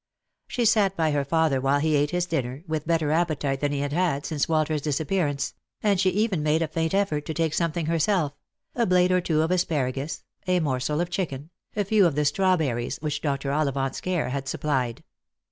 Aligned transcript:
She 0.47 0.65
sat 0.65 0.97
by 0.97 1.11
her 1.11 1.23
father 1.23 1.61
while 1.61 1.77
he 1.79 1.95
ate 1.95 2.09
his 2.09 2.25
dinner, 2.25 2.63
with 2.67 2.87
better 2.87 3.11
appetite 3.11 3.59
than 3.59 3.71
he 3.71 3.81
had 3.81 3.93
had 3.93 4.25
since 4.25 4.49
Walter's 4.49 4.81
disappearance, 4.81 5.53
and 5.83 5.99
she 5.99 6.09
even 6.09 6.41
made 6.41 6.63
a 6.63 6.67
faint 6.67 6.95
effort 6.95 7.23
to 7.27 7.35
take 7.35 7.53
something 7.53 7.85
herself— 7.85 8.33
a 8.75 8.87
blade 8.87 9.11
or 9.11 9.21
two 9.21 9.43
of 9.43 9.51
asparagus— 9.51 10.23
a 10.47 10.59
morsel 10.59 11.01
of 11.01 11.11
chicken— 11.11 11.51
a 11.75 11.85
few 11.85 12.07
of 12.07 12.15
the 12.15 12.25
strawberries 12.25 12.97
which 12.99 13.21
Dr. 13.21 13.51
Ollivant's 13.51 14.01
care 14.01 14.29
had 14.29 14.47
supplied. 14.47 15.03